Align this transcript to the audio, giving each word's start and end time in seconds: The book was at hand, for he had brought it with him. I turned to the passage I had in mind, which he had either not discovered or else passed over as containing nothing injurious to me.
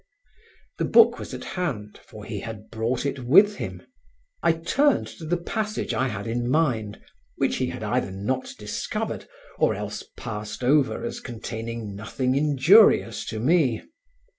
The 0.79 0.85
book 0.85 1.19
was 1.19 1.31
at 1.31 1.43
hand, 1.43 1.99
for 2.07 2.25
he 2.25 2.39
had 2.39 2.71
brought 2.71 3.05
it 3.05 3.19
with 3.23 3.57
him. 3.57 3.83
I 4.41 4.53
turned 4.53 5.05
to 5.19 5.25
the 5.25 5.37
passage 5.37 5.93
I 5.93 6.07
had 6.07 6.25
in 6.25 6.49
mind, 6.49 6.99
which 7.37 7.57
he 7.57 7.67
had 7.67 7.83
either 7.83 8.09
not 8.09 8.55
discovered 8.57 9.27
or 9.59 9.75
else 9.75 10.03
passed 10.17 10.63
over 10.63 11.03
as 11.03 11.19
containing 11.19 11.95
nothing 11.95 12.33
injurious 12.33 13.23
to 13.25 13.39
me. 13.39 13.83